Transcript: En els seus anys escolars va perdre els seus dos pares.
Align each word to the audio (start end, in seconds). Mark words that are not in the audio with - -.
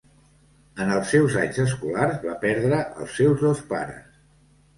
En 0.85 0.93
els 0.93 1.11
seus 1.15 1.35
anys 1.41 1.59
escolars 1.63 2.17
va 2.25 2.33
perdre 2.47 2.81
els 3.05 3.15
seus 3.21 3.45
dos 3.45 3.63
pares. 3.75 4.19